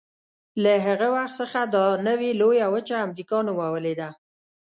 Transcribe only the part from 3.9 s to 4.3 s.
ده.